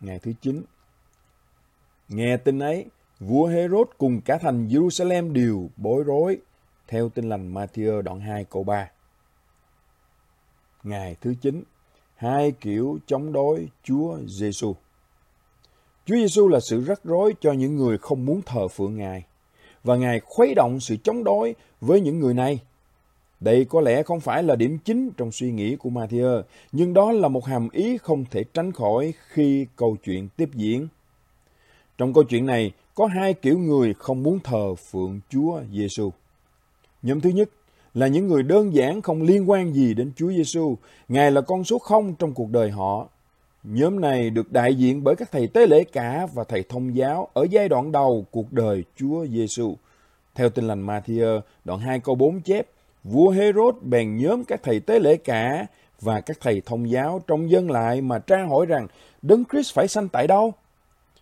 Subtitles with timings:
[0.00, 0.62] Ngày thứ 9
[2.08, 2.86] Nghe tin ấy,
[3.20, 6.38] vua Herod cùng cả thành Jerusalem đều bối rối,
[6.88, 8.90] theo tin lành Matthew đoạn 2 câu 3.
[10.82, 11.62] Ngày thứ 9
[12.16, 14.74] Hai kiểu chống đối Chúa Giêsu.
[16.04, 19.24] Chúa Giêsu là sự rắc rối cho những người không muốn thờ phượng Ngài
[19.84, 22.60] và Ngài khuấy động sự chống đối với những người này.
[23.40, 26.42] Đây có lẽ không phải là điểm chính trong suy nghĩ của Matthew,
[26.72, 30.88] nhưng đó là một hàm ý không thể tránh khỏi khi câu chuyện tiếp diễn.
[31.98, 36.10] Trong câu chuyện này, có hai kiểu người không muốn thờ phượng Chúa Giêsu.
[37.02, 37.48] Nhóm thứ nhất
[37.94, 40.76] là những người đơn giản không liên quan gì đến Chúa Giêsu,
[41.08, 43.08] Ngài là con số không trong cuộc đời họ.
[43.64, 47.28] Nhóm này được đại diện bởi các thầy tế lễ cả và thầy thông giáo
[47.34, 49.74] ở giai đoạn đầu cuộc đời Chúa Giêsu.
[50.34, 52.66] Theo tin lành Matthew, đoạn 2 câu 4 chép,
[53.10, 55.66] vua Herod bèn nhóm các thầy tế lễ cả
[56.00, 58.86] và các thầy thông giáo trong dân lại mà tra hỏi rằng
[59.22, 60.52] Đấng Christ phải sanh tại đâu?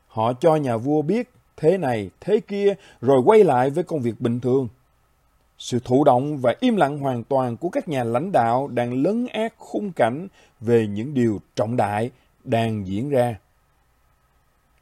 [0.07, 4.21] Họ cho nhà vua biết thế này, thế kia, rồi quay lại với công việc
[4.21, 4.69] bình thường.
[5.59, 9.27] Sự thụ động và im lặng hoàn toàn của các nhà lãnh đạo đang lấn
[9.27, 10.29] át khung cảnh
[10.61, 12.11] về những điều trọng đại
[12.45, 13.37] đang diễn ra.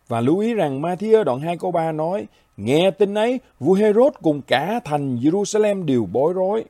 [0.09, 4.13] Và lưu ý rằng Matthew đoạn 2 câu 3 nói, nghe tin ấy, vua Herod
[4.23, 6.65] cùng cả thành Jerusalem đều bối rối.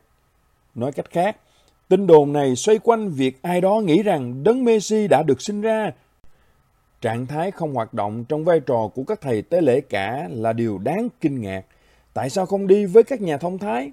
[0.74, 1.36] Nói cách khác,
[1.88, 5.60] tin đồn này xoay quanh việc ai đó nghĩ rằng đấng Messi đã được sinh
[5.60, 5.90] ra.
[7.00, 10.52] Trạng thái không hoạt động trong vai trò của các thầy tế lễ cả là
[10.52, 11.62] điều đáng kinh ngạc.
[12.14, 13.90] Tại sao không đi với các nhà thông thái?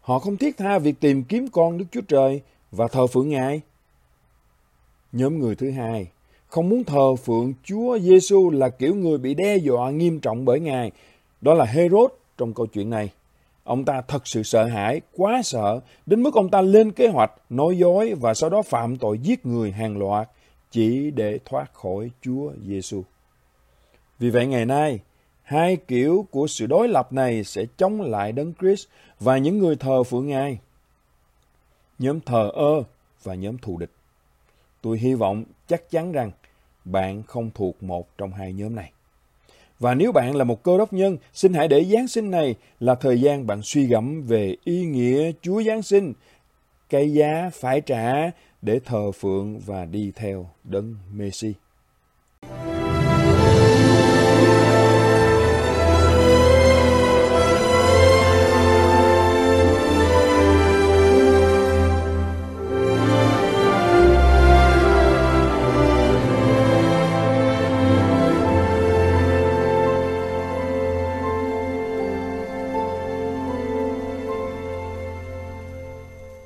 [0.00, 3.60] Họ không thiết tha việc tìm kiếm con Đức Chúa Trời và thờ phượng Ngài.
[5.12, 6.06] Nhóm người thứ hai,
[6.46, 10.60] không muốn thờ phượng Chúa Giêsu là kiểu người bị đe dọa nghiêm trọng bởi
[10.60, 10.90] Ngài.
[11.40, 13.10] Đó là Herod trong câu chuyện này.
[13.70, 17.32] Ông ta thật sự sợ hãi, quá sợ, đến mức ông ta lên kế hoạch,
[17.50, 20.28] nói dối và sau đó phạm tội giết người hàng loạt
[20.70, 23.02] chỉ để thoát khỏi Chúa Giêsu.
[24.18, 25.00] Vì vậy ngày nay,
[25.42, 28.88] hai kiểu của sự đối lập này sẽ chống lại Đấng Christ
[29.20, 30.58] và những người thờ phượng Ngài.
[31.98, 32.82] Nhóm thờ ơ
[33.22, 33.92] và nhóm thù địch.
[34.82, 36.30] Tôi hy vọng chắc chắn rằng
[36.84, 38.92] bạn không thuộc một trong hai nhóm này.
[39.80, 42.94] Và nếu bạn là một cơ đốc nhân, xin hãy để Giáng sinh này là
[42.94, 46.12] thời gian bạn suy gẫm về ý nghĩa Chúa Giáng sinh,
[46.88, 48.30] cái giá phải trả
[48.62, 51.54] để thờ phượng và đi theo đấng Messi.